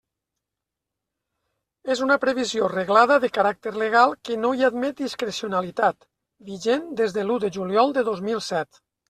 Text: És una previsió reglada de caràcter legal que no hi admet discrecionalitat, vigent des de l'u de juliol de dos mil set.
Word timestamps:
És 1.95 1.99
una 2.05 2.17
previsió 2.23 2.69
reglada 2.73 3.17
de 3.25 3.29
caràcter 3.35 3.75
legal 3.83 4.15
que 4.29 4.39
no 4.47 4.55
hi 4.61 4.67
admet 4.71 4.99
discrecionalitat, 5.05 6.09
vigent 6.49 6.91
des 7.03 7.17
de 7.21 7.29
l'u 7.29 7.39
de 7.47 7.55
juliol 7.61 7.97
de 8.01 8.07
dos 8.11 8.27
mil 8.31 8.45
set. 8.51 8.83